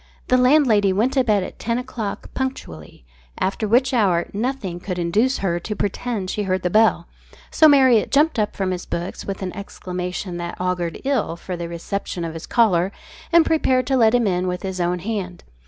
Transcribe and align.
The 0.29 0.37
landlady 0.37 0.91
went 0.91 1.13
to 1.13 1.23
bed 1.23 1.43
at 1.43 1.59
ten 1.59 1.77
o'clock 1.77 2.33
punctually, 2.33 3.05
after 3.39 3.67
which 3.67 3.93
hour 3.93 4.31
nothing 4.33 4.81
would 4.87 4.97
induce 4.97 5.37
her 5.37 5.59
to 5.59 5.75
pretend 5.75 6.31
she 6.31 6.41
heard 6.41 6.63
the 6.63 6.71
bell, 6.71 7.07
so 7.51 7.67
Marriott 7.67 8.09
jumped 8.09 8.39
up 8.39 8.55
from 8.55 8.71
his 8.71 8.87
books 8.87 9.25
with 9.25 9.43
an 9.43 9.55
exclamation 9.55 10.37
that 10.37 10.59
augured 10.59 11.01
ill 11.05 11.35
for 11.35 11.55
the 11.55 11.69
reception 11.69 12.25
of 12.25 12.33
his 12.33 12.47
caller, 12.47 12.91
and 13.31 13.45
prepared 13.45 13.85
to 13.85 13.95
let 13.95 14.15
him 14.15 14.25
in 14.25 14.47
with 14.47 14.63
his 14.63 14.81
own 14.81 14.97
hand. 14.97 15.43